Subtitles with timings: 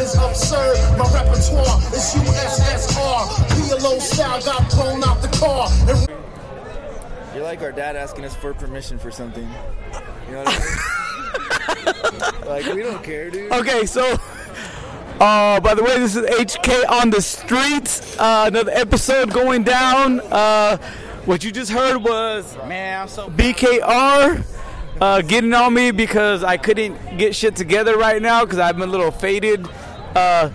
[0.00, 0.76] is absurd.
[0.98, 3.26] My repertoire is USSR.
[3.48, 5.68] PLO style got thrown out the car.
[5.88, 9.48] And You're like our dad asking us for permission for something.
[10.26, 12.46] You know what I mean?
[12.46, 13.52] like we don't care, dude.
[13.52, 14.16] Okay, so.
[15.20, 18.16] Uh, by the way, this is HK on the streets.
[18.20, 20.20] Uh, another episode going down.
[20.20, 20.76] Uh,
[21.24, 24.44] what you just heard was Man, I'm so BKR
[25.00, 28.88] uh, getting on me because I couldn't get shit together right now because I've been
[28.88, 29.66] a little faded.
[30.18, 30.48] Uh,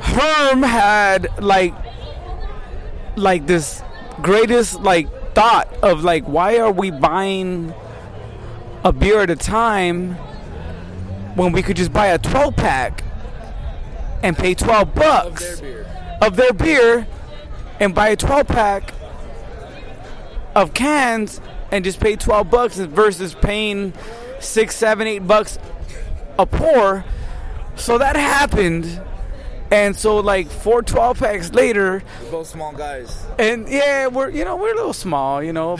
[0.00, 1.74] Herm had like
[3.16, 3.82] like this
[4.20, 7.72] greatest like thought of like why are we buying
[8.84, 10.16] a beer at a time
[11.34, 13.02] when we could just buy a 12 pack
[14.22, 16.18] and pay 12 bucks their beer.
[16.20, 17.06] of their beer
[17.80, 18.92] and buy a 12 pack
[20.54, 21.40] of cans
[21.72, 23.94] and just pay 12 bucks versus paying
[24.40, 25.58] six, seven, eight bucks
[26.38, 27.02] a pour.
[27.80, 29.00] So that happened.
[29.72, 33.24] And so like four 12 packs later, both small guys.
[33.38, 35.78] and yeah, we're you know we're a little small, you know,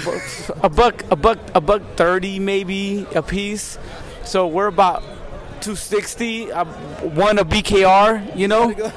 [0.63, 3.79] a buck, a buck, a buck thirty maybe a piece.
[4.23, 5.03] So we're about
[5.61, 6.53] two sixty.
[6.53, 6.67] Uh,
[7.15, 8.93] one a BKR, you know.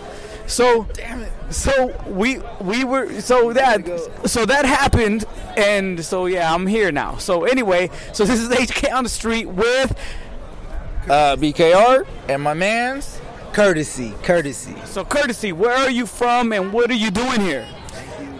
[0.46, 1.31] So Damn it.
[1.50, 3.88] so we we were so that
[4.26, 5.26] so that happened,
[5.58, 7.18] and so yeah, I'm here now.
[7.18, 9.98] So anyway, so this is HK on the street with
[11.09, 13.20] Uh, BKR and my man's.
[13.52, 14.76] Curtessy, Curtessy.
[14.88, 15.54] so Curtessy.
[15.54, 17.68] Where are you from, and what are you doing here?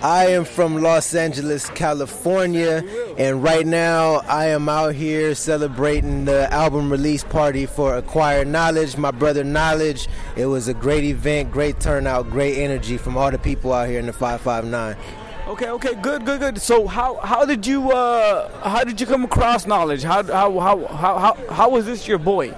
[0.02, 2.84] I am from Los Angeles, California,
[3.18, 8.98] and right now I am out here celebrating the album release party for Acquired Nolage.
[8.98, 10.08] My brother Nolage.
[10.36, 14.00] It was a great event, great turnout, great energy from all the people out here
[14.00, 14.98] in the 559.
[15.46, 16.62] Okay, okay, good, good, good.
[16.62, 20.02] So how how did you uh how did you come across Nolage?
[20.02, 22.56] How how how how how, how was this your boy?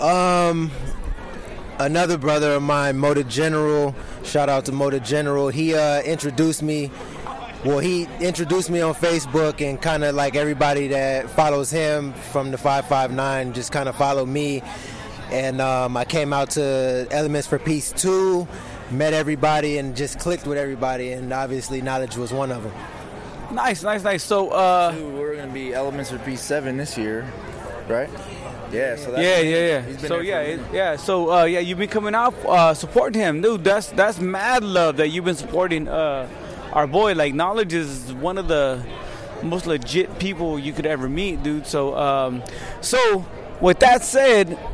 [0.00, 0.72] Um,
[1.78, 3.94] another brother of mine, Motor General.
[4.24, 5.48] Shout out to Motor General.
[5.48, 6.90] He uh, introduced me.
[7.64, 12.50] Well, he introduced me on Facebook, and kind of like everybody that follows him from
[12.50, 14.60] the 559 just kind of follow me.
[15.30, 18.46] And um, I came out to Elements for Peace 2,
[18.90, 21.12] met everybody, and just clicked with everybody.
[21.12, 22.72] And obviously, Nolage was one of them.
[23.52, 24.22] Nice, nice, nice.
[24.22, 27.30] So uh Dude, we're gonna be Elements for Peace seven this year,
[27.88, 28.10] right?
[28.72, 28.96] Yeah.
[28.96, 30.00] So that's yeah, yeah, He's yeah.
[30.00, 30.96] been So yeah, it, yeah.
[30.96, 33.62] So uh yeah, you've been coming out uh supporting him, dude.
[33.62, 36.28] That's that's mad love that you've been supporting uh
[36.72, 37.14] our boy.
[37.14, 38.84] Like Nolage is one of the
[39.42, 41.66] most legit people you could ever meet, dude.
[41.66, 42.42] So um
[42.80, 43.24] so
[43.60, 44.73] with that said, it's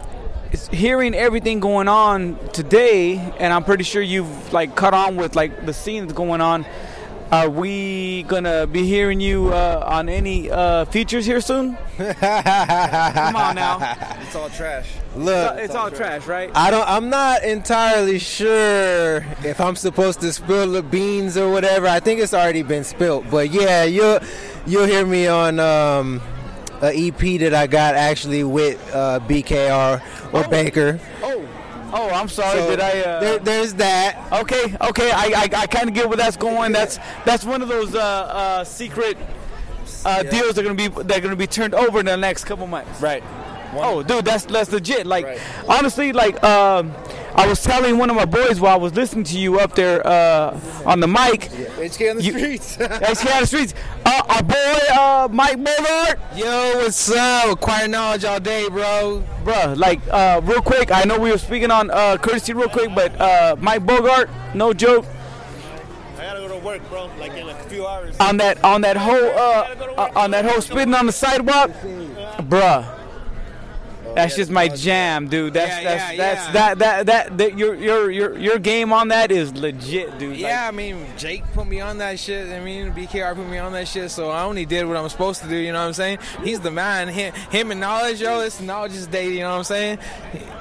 [0.71, 5.67] hearing everything going on today, and I'm pretty sure you've like cut on with like
[5.67, 6.67] the scenes going on.
[7.33, 11.77] Are we gonna be hearing you uh, on any uh, features here soon?
[11.97, 14.89] Come on now, It's all trash.
[15.15, 16.51] Look, it's all trash, right?
[16.57, 16.89] I don't.
[16.89, 21.87] I'm not entirely sure if I'm supposed to spill the beans or whatever.
[21.87, 24.19] I think it's already been spilt, but yeah, you'll
[24.67, 26.21] you'll hear me on um,
[26.83, 30.03] a EP that I got actually with uh, BKR
[30.33, 30.99] or Baker.
[31.23, 31.47] Oh,
[31.93, 32.59] oh, I'm sorry.
[32.61, 33.01] So Did I?
[33.01, 34.19] Uh, there, there's that.
[34.41, 35.11] okay, okay.
[35.11, 36.73] I, I, I kind of get where that's going.
[36.73, 39.19] That's that's one of those uh, uh, secret
[40.05, 42.45] uh, deals that are gonna be that are gonna be turned over in the next
[42.45, 43.01] couple months.
[43.01, 43.23] Right.
[43.75, 45.07] Oh, dude, that's that's legit.
[45.07, 45.41] Like, Right.
[45.69, 46.93] honestly, like, um,
[47.35, 50.07] I was telling one of my boys while I was listening to you up there
[50.07, 51.43] uh, on the mic.
[51.79, 52.77] HK on the You- streets.
[52.77, 53.75] XK on the streets.
[54.05, 57.59] Uh, our boy uh, Mike Bogart, Yo, what's up?
[57.59, 59.25] Aquire Nolage all day, bro.
[59.45, 59.77] bruh.
[59.77, 60.91] Like, uh, real quick.
[60.93, 64.73] I know we were speaking on uh, Curtessy real quick, but uh, Mike Bogart, no
[64.73, 65.07] joke.
[66.19, 67.11] I gotta go to work, bro.
[67.19, 68.17] Like in a few hours.
[68.21, 71.71] on that on that whole uh, uh, on that whole spitting on the sidewalk,
[72.51, 72.97] bruh.
[74.15, 75.55] That's just my jam, dude.
[75.55, 76.53] That's Yeah, that's yeah, that's yeah.
[76.53, 80.33] that, that that that your your your your game on that is legit, dude.
[80.33, 82.51] Like, Yeah, I mean, Jake put me on that shit.
[82.51, 85.43] I mean, BKR put me on that shit, so I only did what I'm supposed
[85.43, 85.57] to do.
[85.57, 86.19] You know what I'm saying?
[86.43, 87.09] He's the man.
[87.09, 88.41] Him, him and Nolage, yo.
[88.41, 89.33] It's Nolage is day.
[89.33, 89.99] You know what I'm saying?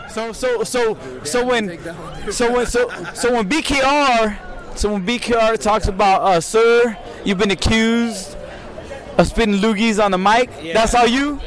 [0.09, 1.79] So so so so when
[2.31, 7.51] so when so so when BKR so when BKR talks about uh sir, you've been
[7.51, 8.35] accused
[9.17, 10.49] of spitting loogies on the mic.
[10.61, 10.73] Yeah.
[10.73, 11.39] That's all you?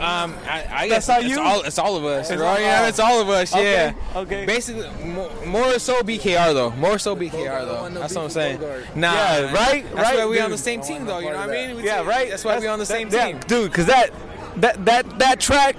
[0.00, 2.48] Um, I, I That's guess how it's you- all it's all of us, It's bro.
[2.48, 3.52] all- yeah, it's all of us.
[3.52, 4.18] Okay, Yeah.
[4.20, 4.46] okay.
[4.46, 6.70] Basically, more, more so BKR though.
[6.70, 7.88] More so BKR though.
[7.90, 8.60] That's what I'm saying.
[8.94, 9.54] Nah, Yeah, man.
[9.54, 11.18] right, That's right, why we are on the same team though.
[11.18, 11.76] You know what I mean?
[11.76, 12.30] We Yeah, team- right.
[12.30, 13.36] That's why we on the same that- team.
[13.36, 13.70] yeah, dude.
[13.70, 14.10] Because that,
[14.56, 15.76] that, that, that track,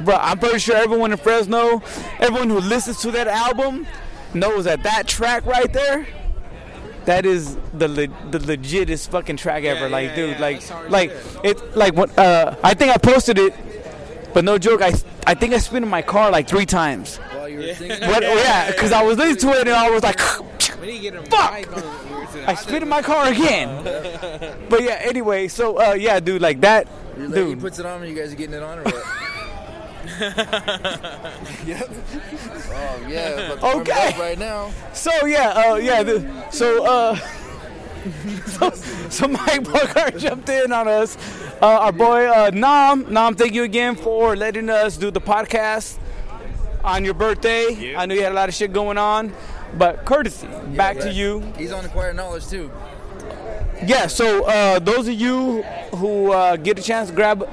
[0.00, 0.14] bro.
[0.16, 1.82] I'm pretty sure everyone in Fresno,
[2.20, 3.88] everyone who listens to that album,
[4.34, 6.06] knows that that track right there,
[7.08, 9.88] that is the le- the legitest fucking track ever.
[9.88, 11.56] like, yeah, dude, yeah, like, that's like shit.
[11.56, 12.16] it, like what?
[12.18, 13.54] Uh, I think I posted it,
[14.34, 14.82] but no joke.
[14.82, 14.92] I,
[15.26, 17.16] I think I spin in my car like three times.
[17.16, 17.98] While you were singing.
[18.08, 20.20] What, yeah, because I was listening to it and I was like,
[20.80, 21.52] We need get him Fuck!
[21.54, 23.68] mic on- we were saying- I spit in my car again.
[24.68, 27.60] But yeah, anyway, so uh, yeah, dude, like that, You're like, he dude.
[27.60, 29.04] puts it on and you guys are getting it on or what?
[31.66, 31.90] yep.
[32.70, 33.28] Oh yeah.
[33.28, 34.18] about to warm it Okay.
[34.18, 34.72] Right now.
[34.92, 36.30] So yeah, uh, yeah, dude.
[36.50, 37.16] So uh,
[38.46, 38.70] so,
[39.10, 41.16] so Mike Bogart jumped in on us.
[41.60, 45.98] Uh, our boy uh, Nam, Nam, thank you again for letting us do the podcast
[46.84, 47.94] on your birthday.
[47.96, 49.32] I know you had a lot of shit going on,
[49.76, 50.46] but Curtessy,
[50.76, 51.40] back to you.
[51.56, 52.70] He's on acquired Nolage too.
[53.86, 55.62] Yeah, so uh, those of you
[55.96, 57.48] who uh, get a chance grab,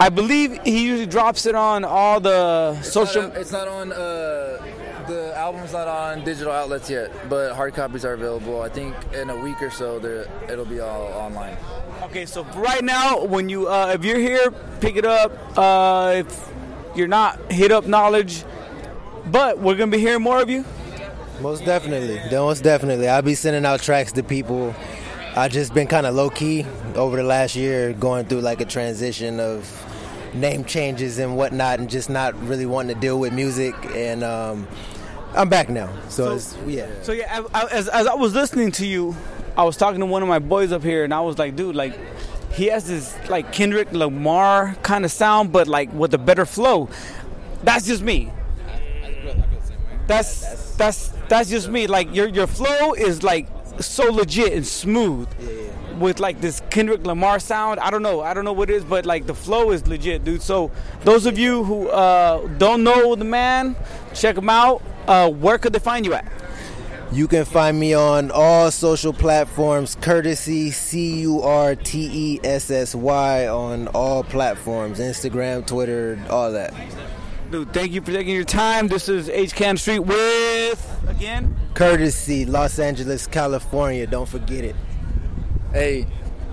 [0.00, 3.22] I believe he usually drops it on all the It's social.
[3.22, 3.92] Not, it's not on.
[3.92, 4.58] Uh,
[5.08, 8.60] the album's not on digital outlets yet, but hard copies are available.
[8.62, 9.96] I think in a week or so,
[10.48, 11.56] it'll be all online.
[12.02, 15.32] Okay, so right now, when you uh, if you're here, pick it up.
[15.58, 16.48] Uh, if
[16.94, 18.44] you're not, hit up Nolage.
[19.26, 20.64] But we're gonna be hearing more of you.
[21.40, 22.20] Most definitely.
[22.30, 23.08] Most definitely.
[23.08, 24.74] I'll be sending out tracks to people.
[25.36, 28.64] I just been kind of low key over the last year, going through like a
[28.64, 29.64] transition of
[30.40, 33.74] name changes and whatnot, and just not really wanting to deal with music.
[33.94, 34.66] And um,
[35.34, 35.90] I'm back now.
[36.08, 36.88] So, it's, yeah.
[37.02, 39.14] So yeah, I- I- as, as I was listening to you,
[39.56, 41.74] I was talking to one of my boys up here, and I was like, dude,
[41.76, 41.98] like
[42.52, 46.88] he has this like Kendrick Lamar kind of sound, but like with a better flow.
[47.64, 48.30] That's just me.
[50.06, 51.86] That's that's that's just me.
[51.86, 53.48] Like your your flow is like
[53.80, 55.28] so legit and smooth.
[55.98, 58.84] With like this Kendrick Lamar sound, I don't know, I don't know what it is,
[58.84, 60.42] but like the flow is legit, dude.
[60.42, 60.70] So
[61.02, 63.76] those of you who uh, don't know the man,
[64.14, 64.82] check him out.
[65.06, 66.30] Uh, where could they find you at?
[67.10, 72.70] You can find me on all social platforms, Curtessy C U R T E S
[72.70, 76.74] S Y on all platforms Instagram, Twitter, all that.
[77.50, 78.88] Dude, thank you for taking your time.
[78.88, 81.56] This is H Cam Street with again.
[81.72, 84.06] Curtessy, Los Angeles, California.
[84.06, 84.76] Don't forget it.
[85.72, 86.06] Hey,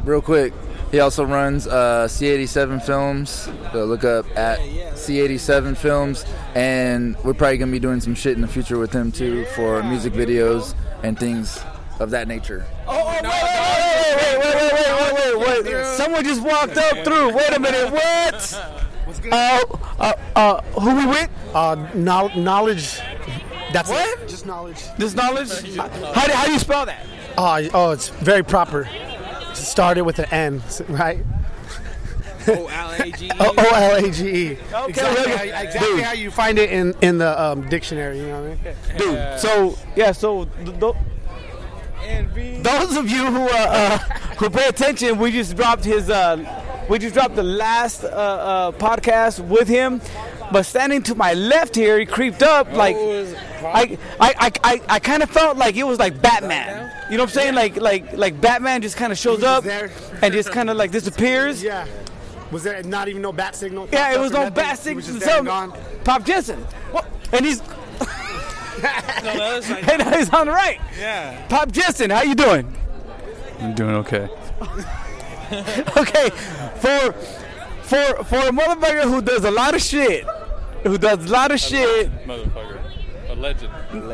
[0.03, 0.53] real quick,
[0.91, 3.49] he also runs uh, C87 Films.
[3.71, 8.41] So look up at C87 Films, and we're probably gonna be doing some shit in
[8.41, 11.61] the future with him too for music videos and things
[11.99, 12.65] of that nature.
[12.87, 15.85] Oh, oh wait, wait, wait, wait, wait, wait, wait, wait, wait.
[15.97, 17.33] Someone just walked up through.
[17.35, 18.81] Wait a minute, what?
[19.31, 19.59] Uh,
[19.99, 21.29] uh, uh, who we with?
[21.53, 22.99] Uh, knowl- Nolage.
[23.71, 24.19] That's What?
[24.19, 24.27] it.
[24.27, 24.95] Just Nolage.
[24.97, 25.75] This Nolage?
[26.13, 27.05] How, do, how do you spell that?
[27.37, 28.87] Oh, oh, it's very proper.
[28.91, 31.19] It started with an N, right?
[32.47, 33.31] O L A G E.
[33.39, 34.51] O L A G E.
[34.73, 38.19] Okay, Exactly, how, exactly how you find it in in the um, dictionary.
[38.19, 38.75] You know what I mean?
[38.97, 40.95] Dude, so, yeah, so th- th-
[42.61, 43.97] those of you who uh, uh,
[44.37, 46.37] who pay attention, we just dropped his, uh,
[46.87, 50.01] we just dropped the last uh, uh, podcast with him.
[50.51, 54.81] But standing to my left here, he creeped up oh, like I, I, I, I,
[54.89, 56.91] I kind of felt like it was like Batman.
[57.09, 57.55] You know what I'm saying?
[57.55, 61.63] Like, like, like Batman just kind of shows up and just kind of like disappears.
[61.75, 61.87] Yeah.
[62.51, 63.89] Was there not even no bat signal?
[63.91, 64.53] Yeah, it was no nothing?
[64.53, 64.97] bat signal.
[64.97, 65.73] was just there gone.
[66.03, 66.59] Pop Jensen.
[66.91, 67.07] What?
[67.33, 67.65] And he's No,
[69.33, 69.89] the other side.
[69.89, 70.79] and he's on the right.
[70.97, 71.43] Yeah.
[71.47, 72.71] Pop Jensen, how you doing?
[73.59, 74.29] I'm doing okay.
[75.97, 76.29] Okay,
[76.79, 77.11] for
[77.83, 80.25] for for a motherfucker who does a lot of shit,
[80.85, 82.79] who does a lot of shit, Motherfucker.
[83.29, 83.73] A legend.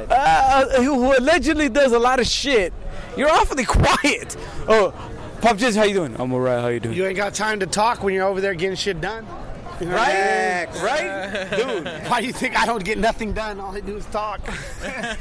[0.10, 2.74] uh, who allegedly does a lot of shit,
[3.18, 4.36] you're awfully quiet.
[4.68, 4.94] Oh,
[5.42, 6.16] Pop Jensen, how you doing?
[6.20, 6.62] I'm alright.
[6.62, 6.96] How you doing?
[6.96, 9.26] You ain't got time to talk when you're over there getting shit done.
[9.82, 10.84] You know what I mean?
[10.84, 11.88] Right, right, dude.
[12.10, 13.60] Why do you think I don't get nothing done?
[13.60, 14.40] All I do is talk.
[14.84, 15.18] yeah,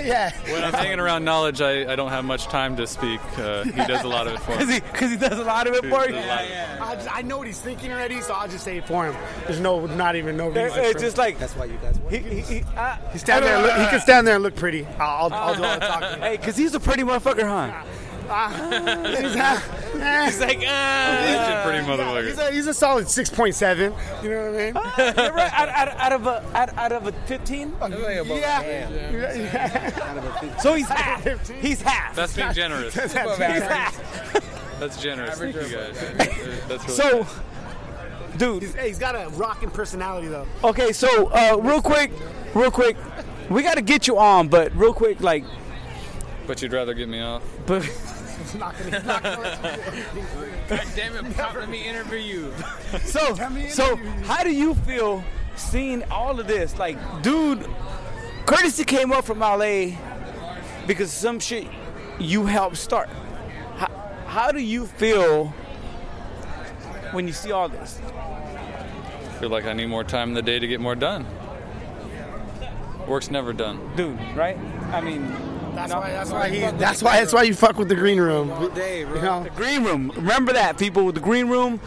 [0.00, 0.30] yeah.
[0.50, 3.20] When I'm hanging around Nolage, I, I don't have much time to speak.
[3.36, 4.80] Uh, he does a lot of it for me.
[4.80, 6.16] cause he does a lot of it for you.
[6.16, 9.16] I, just, I know what he's thinking already, so I'll just say it for him.
[9.46, 10.84] There's no, not even no reason.
[10.84, 13.60] It's just like That's why you guys he, he, he, uh, He stand there.
[13.60, 14.86] Look, he can stand there and look pretty.
[14.98, 16.22] I'll, I'll, I'll do all the talking.
[16.24, 17.84] Hey, cause he's a pretty motherfucker, huh?
[18.24, 19.36] He's, he's
[20.40, 24.22] Like, uh, Legend, pretty He's a, he's a solid 6.7.
[24.22, 24.74] You know what I mean?
[25.16, 25.52] You're right.
[25.52, 27.74] Out, out, out of a out, out of a 15.
[27.80, 28.88] yeah.
[30.58, 31.48] So he's half.
[31.48, 32.14] He's half.
[32.16, 32.94] That's being generous.
[32.94, 33.38] He's half.
[34.80, 35.38] That's generous.
[35.38, 35.98] Thank you guys.
[36.68, 37.26] That's really So,
[38.36, 38.62] dude.
[38.74, 40.46] Hey, he's got a rocking personality, though.
[40.62, 42.10] Okay, so uh, real quick,
[42.54, 42.96] real quick,
[43.48, 45.44] we got to get you on, but real quick, like,
[46.46, 47.42] But you'd rather get me off.
[47.66, 47.82] but
[48.58, 49.78] Not not gonna,
[50.68, 52.54] God damn it, Pop, let me interview you.
[53.04, 53.34] so
[53.68, 55.24] so how do you feel
[55.56, 56.78] seeing all of this?
[56.78, 57.66] Like, dude,
[58.46, 59.96] Curtessy came up from LA
[60.86, 61.66] because some shit
[62.18, 63.08] you helped start.
[63.76, 63.88] How,
[64.26, 65.48] how do you feel
[67.12, 68.00] when you see all this?
[69.44, 71.26] feel like I need more time in the day to get more done.
[73.06, 73.78] Work's never done.
[73.94, 74.18] dude.
[74.34, 74.56] Right?
[74.90, 75.30] I mean,
[75.74, 76.10] That's no, why.
[76.10, 76.60] That's why he.
[76.60, 77.20] That's why.
[77.20, 78.50] That's why you fuck with the green room.
[78.50, 79.16] All day, bro.
[79.16, 79.44] You know?
[79.44, 80.12] The green room.
[80.14, 81.04] Remember that, people.
[81.04, 81.80] With the green room.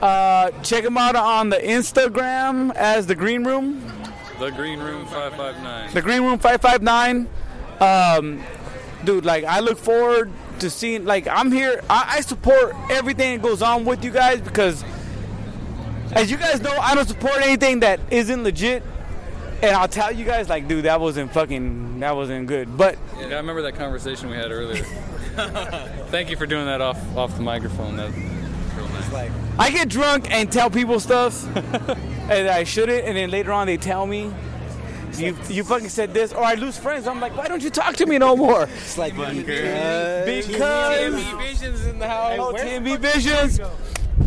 [0.00, 3.82] Uh, check them out on the Instagram as the green room.
[4.38, 5.94] The Green Room 559.
[5.94, 7.26] The green room 559.
[7.80, 8.42] Um,
[9.04, 11.06] dude, like I look forward to seeing.
[11.06, 11.82] Like I'm here.
[11.88, 14.84] I, I support everything that goes on with you guys because,
[16.12, 18.82] as you guys know, I don't support anything that isn't legit.
[19.62, 22.76] And I'll tell you guys, like, dude, that wasn't fucking, that wasn't good.
[22.76, 24.84] But Yeah, I remember that conversation we had earlier.
[26.10, 27.96] Thank you for doing that off off the microphone.
[27.96, 28.10] That,
[28.76, 29.30] real nice.
[29.58, 31.44] I get drunk and tell people stuff
[32.30, 34.32] and I shouldn't, and then later on they tell me.
[35.16, 37.06] You, you fucking said this, or I lose friends.
[37.06, 38.64] I'm like, why don't you talk to me no more?
[38.64, 42.38] It's like Because TME Visions in the house.
[42.38, 43.60] oh, TMV Visions,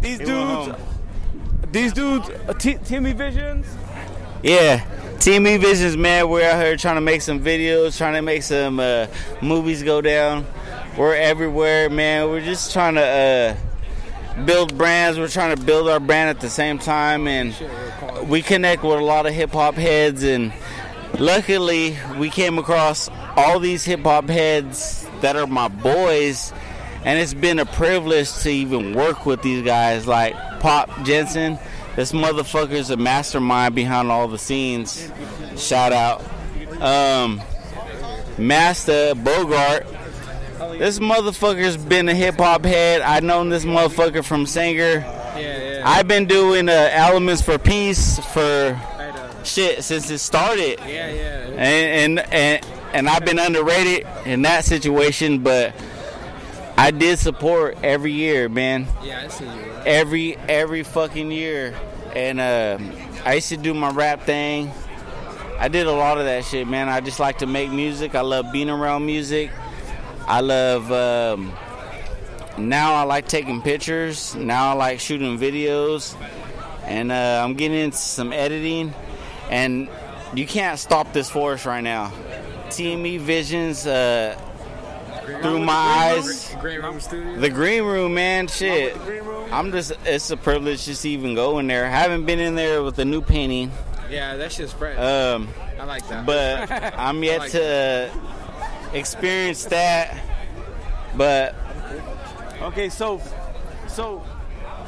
[0.02, 0.76] these dudes,
[1.72, 3.68] these dudes, uh, T- Timmy Visions.
[4.42, 4.84] Yeah,
[5.20, 6.30] Team E Visions, man.
[6.30, 9.08] We're out here trying to make some videos, trying to make some uh,
[9.42, 10.46] movies go down.
[10.98, 12.30] We're everywhere, man.
[12.30, 15.20] We're just trying to uh, build brands.
[15.20, 17.54] We're trying to build our brand at the same time, and
[18.30, 20.24] we connect with a lot of hip hop heads.
[20.24, 20.54] And
[21.18, 26.54] luckily, we came across all these hip hop heads that are my boys.
[27.06, 31.58] And it's been a privilege to even work with these guys like Pop Jensen.
[31.96, 35.10] This motherfucker's a mastermind behind all the scenes.
[35.58, 36.22] Shout out.
[36.82, 37.42] Um,
[38.38, 39.86] Master Bogart.
[40.78, 43.02] This motherfucker's been a hip hop head.
[43.02, 45.00] I've known this motherfucker from Sanger.
[45.00, 45.84] Yeah, yeah.
[45.86, 48.80] I've been doing uh, Elements for Peace for
[49.44, 51.48] shit since it started Yeah, yeah.
[51.56, 55.74] and and and, and I've been underrated in that situation, but
[56.80, 58.88] I did support every year, man.
[59.04, 59.74] Yeah, I see you.
[59.86, 61.78] Every every fucking year,
[62.16, 62.80] and uh,
[63.26, 64.72] I used to do my rap thing.
[65.60, 66.88] I did a lot of that shit, man.
[66.88, 68.16] I just like to make music.
[68.16, 69.52] I love being around music.
[70.26, 70.90] I love.
[70.90, 71.52] Um,
[72.58, 74.34] now I like taking pictures.
[74.36, 76.16] Now I like shooting videos,
[76.86, 78.94] and uh, I'm getting into some editing.
[79.50, 79.90] And
[80.34, 82.14] you can't stop this force right now.
[82.70, 84.40] TME Visions uh,
[85.42, 86.56] through my eyes.
[86.62, 87.40] Green room studio.
[87.40, 88.96] The green room, man, shit.
[89.52, 91.86] I'm just, it's a privilege just to even go in there.
[91.86, 93.72] I haven't been in there with a new painting,
[94.10, 94.98] Yeah, that shit's fresh.
[94.98, 95.48] um,
[95.80, 96.26] I like that.
[96.26, 98.12] but I'm yet like to
[98.94, 100.18] experience that.
[101.16, 101.56] But
[102.62, 103.22] Okay, so,
[103.88, 104.24] so,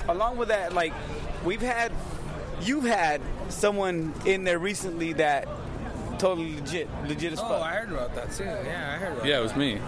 [0.10, 0.94] along with that, like,
[1.46, 1.92] we've had,
[2.62, 5.48] you've had someone in there recently that
[6.20, 7.50] totally legit, legit as fuck.
[7.52, 7.62] oh.
[7.62, 8.44] I heard about that too.
[8.44, 9.80] Yeah, I heard about Yeah, it was me.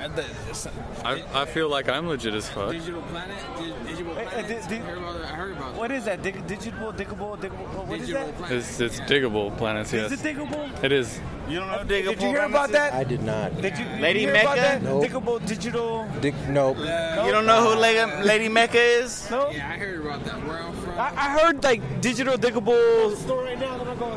[0.00, 0.16] That.
[0.16, 0.70] The,
[1.04, 2.72] I, I feel like I'm legit as fuck.
[2.72, 3.36] Digital Planet.
[3.58, 5.20] Di- Digital Hey, uh, di- di- I heard about.
[5.20, 6.22] I heard about What is that?
[6.22, 7.84] Dig- digital, Digable, Digable.
[7.86, 8.36] What is Digital that?
[8.38, 8.56] Planet.
[8.58, 10.24] It's, it's Digable planets, Is yes.
[10.24, 10.84] it Digable?
[10.84, 11.20] It is.
[11.48, 12.04] you don't know Digable plan?
[12.14, 12.92] Did you hear about that?
[12.94, 13.60] I did not.
[13.60, 14.60] Did you, did Lady you hear about Mecca?
[14.60, 14.82] that?
[14.82, 15.04] Nope.
[15.04, 16.08] Digable digital.
[16.20, 16.78] Dick, nope.
[16.78, 19.30] You don't know who Lady, Lady Mecca is?
[19.30, 19.50] No.
[19.50, 20.46] Yeah, I heard about that.
[20.46, 20.98] Where I'm from.
[20.98, 23.16] I, I heard like digital Digable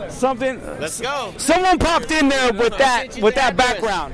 [0.09, 0.61] something.
[0.79, 1.33] Let's go.
[1.37, 4.13] Someone popped in there with that with that background.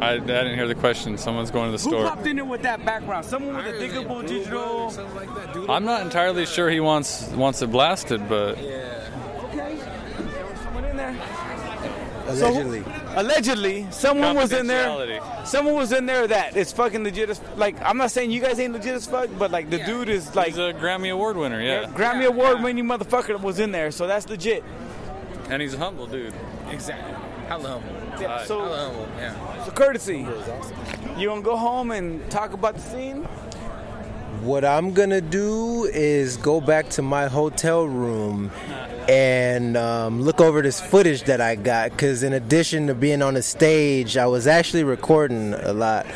[0.00, 1.16] I, I didn't hear the question.
[1.18, 2.04] Someone's going to the Who store.
[2.08, 3.24] popped in there with that background?
[3.24, 4.84] Someone I with a heard like Digable Blue digital.
[4.86, 5.54] Bird, something like that.
[5.54, 9.08] Doodle I'm not entirely sure he wants wants it blasted, but Yeah.
[9.44, 9.76] Okay.
[9.76, 11.16] There was someone in there.
[12.28, 12.84] Allegedly.
[13.14, 14.88] Allegedly, someone was in there.
[14.88, 15.46] Confidentiality.
[15.46, 17.80] Someone was in there that is fucking legit as like.
[17.80, 20.48] I'm not saying you guys ain't legit as fuck, but like the dude is like
[20.48, 21.84] he's a Grammy Award winner, yeah.
[21.86, 24.64] Grammy Award winning motherfucker was in there, so that's legit.
[25.48, 26.34] And he's a humble dude.
[26.70, 27.14] Exactly.
[27.46, 28.05] Hella humble.
[28.20, 29.08] Yeah, so, Hella humble.
[29.18, 29.64] Yeah.
[29.64, 30.26] so Curtessy.
[31.18, 33.24] You gonna go home and talk about the scene?
[34.42, 38.50] What I'm gonna do is go back to my hotel room
[39.08, 41.90] and um, look over this footage that I got.
[41.90, 46.06] Because in addition to being on the stage, I was actually recording a lot,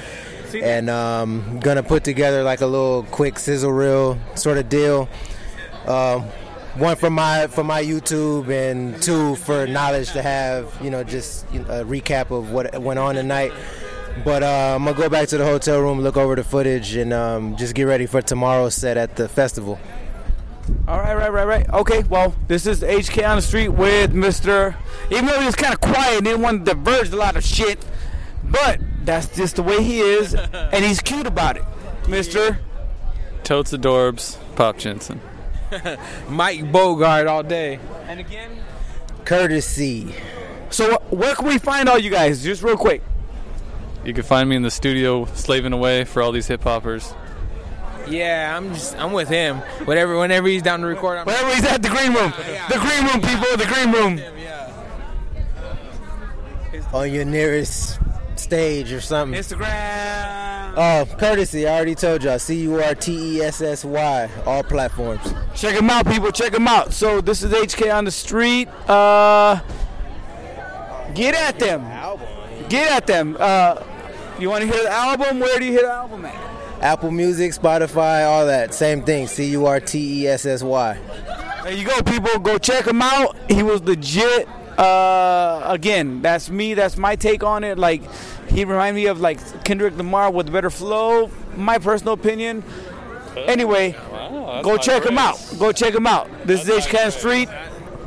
[0.54, 5.09] and um, gonna put together like a little quick sizzle reel sort of deal.
[5.87, 6.25] Um,
[6.80, 11.44] one for my for my YouTube and two for Nolage to have, you know, just
[11.52, 13.52] you know, a recap of what went on tonight.
[14.25, 17.12] But uh, I'm gonna go back to the hotel room, look over the footage, and
[17.12, 19.78] um, just get ready for tomorrow's set at the festival.
[20.88, 21.68] All right, right, right, right.
[21.70, 24.75] Okay, well, this is HK on the street with Mr.
[25.10, 27.44] Even though he was kind of quiet, and didn't want to diverge a lot of
[27.44, 27.84] shit,
[28.44, 31.64] but that's just the way he is, and he's cute about it,
[32.04, 32.58] Mr.
[33.44, 35.20] Totes Adorbs, Pop Jensen.
[36.28, 37.78] Mike Bogart all day.
[38.06, 38.50] And again,
[39.24, 40.12] Curtessy.
[40.70, 42.42] so where can we find all you guys?
[42.42, 43.02] Just real quick.
[44.04, 47.12] You can find me in the studio slaving away for all these hip hoppers.
[48.08, 49.58] Yeah, I'm just I'm with him.
[49.84, 52.32] Whatever, whenever he's down to record, I'm Wherever he's at, the green room.
[52.50, 52.66] yeah.
[52.68, 54.18] The green room, people, the green room.
[54.38, 54.72] yeah.
[56.92, 57.98] Uh, on your nearest
[58.36, 59.38] stage or something.
[59.38, 59.68] Instagram.
[60.76, 61.66] Oh, Curtessy.
[61.66, 62.38] I already told y'all.
[62.38, 64.30] C U R T E S S Y.
[64.46, 65.34] All platforms.
[65.54, 66.30] Check them out, people.
[66.30, 66.92] Check them out.
[66.92, 68.68] So this is HK on the street.
[68.88, 69.60] Uh,
[71.14, 71.82] get at them.
[72.68, 73.36] Get at them.
[73.38, 73.82] Uh,
[74.38, 75.40] you want to hear the album?
[75.40, 76.50] Where do you hear the album at?
[76.82, 78.72] Apple Music, Spotify, all that.
[78.72, 79.26] Same thing.
[79.26, 80.98] C U R T E S S Y.
[81.64, 82.38] There you go, people.
[82.38, 83.36] Go check him out.
[83.50, 84.48] He was legit.
[84.80, 86.75] Uh, again, that's me.
[86.75, 87.78] That's my take on it.
[87.78, 88.02] Like,
[88.49, 91.30] he reminded me of like Kendrick Lamar with better flow.
[91.56, 92.64] My personal opinion.
[93.37, 95.38] Anyway, Wow, go high check him out.
[95.58, 96.28] Go check him out.
[96.46, 97.49] This That's is high HK Street.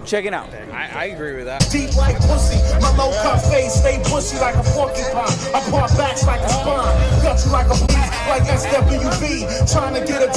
[0.06, 0.50] Check it out.
[0.74, 1.64] I, I agree with that.
[1.72, 5.32] Deep like pussy, my low cut face stay bushy like a porcupine.
[5.56, 9.72] I part backs like a spine, cut you like a beast, like SWV.
[9.72, 10.34] Trying to get a